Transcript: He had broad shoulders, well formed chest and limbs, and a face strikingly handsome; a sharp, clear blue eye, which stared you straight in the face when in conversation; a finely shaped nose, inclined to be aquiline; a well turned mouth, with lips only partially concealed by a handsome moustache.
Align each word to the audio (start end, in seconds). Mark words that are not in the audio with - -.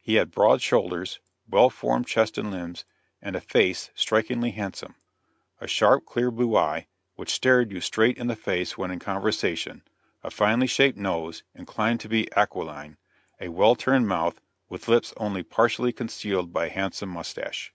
He 0.00 0.14
had 0.14 0.30
broad 0.30 0.62
shoulders, 0.62 1.20
well 1.46 1.68
formed 1.68 2.06
chest 2.06 2.38
and 2.38 2.50
limbs, 2.50 2.86
and 3.20 3.36
a 3.36 3.42
face 3.42 3.90
strikingly 3.94 4.52
handsome; 4.52 4.94
a 5.60 5.66
sharp, 5.68 6.06
clear 6.06 6.30
blue 6.30 6.56
eye, 6.56 6.86
which 7.16 7.30
stared 7.34 7.70
you 7.70 7.82
straight 7.82 8.16
in 8.16 8.26
the 8.28 8.36
face 8.36 8.78
when 8.78 8.90
in 8.90 8.98
conversation; 8.98 9.82
a 10.24 10.30
finely 10.30 10.66
shaped 10.66 10.96
nose, 10.96 11.42
inclined 11.54 12.00
to 12.00 12.08
be 12.08 12.26
aquiline; 12.34 12.96
a 13.38 13.48
well 13.50 13.74
turned 13.74 14.08
mouth, 14.08 14.40
with 14.70 14.88
lips 14.88 15.12
only 15.18 15.42
partially 15.42 15.92
concealed 15.92 16.54
by 16.54 16.68
a 16.68 16.72
handsome 16.72 17.10
moustache. 17.10 17.74